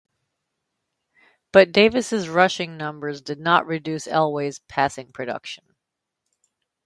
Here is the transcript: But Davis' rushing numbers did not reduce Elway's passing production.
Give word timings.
But 1.51 1.71
Davis' 1.71 2.27
rushing 2.27 2.75
numbers 2.75 3.21
did 3.21 3.39
not 3.39 3.67
reduce 3.67 4.07
Elway's 4.07 4.57
passing 4.67 5.11
production. 5.11 5.75